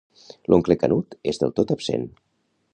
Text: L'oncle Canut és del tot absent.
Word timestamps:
L'oncle 0.53 0.77
Canut 0.85 1.15
és 1.33 1.43
del 1.45 1.55
tot 1.61 1.77
absent. 1.79 2.11